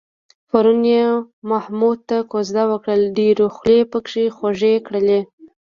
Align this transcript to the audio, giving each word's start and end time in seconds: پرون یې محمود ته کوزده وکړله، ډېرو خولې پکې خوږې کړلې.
پرون 0.49 0.81
یې 0.93 1.03
محمود 1.51 1.99
ته 2.09 2.17
کوزده 2.31 2.63
وکړله، 2.71 3.07
ډېرو 3.19 3.45
خولې 3.55 3.79
پکې 3.91 4.23
خوږې 4.35 4.73
کړلې. 4.87 5.19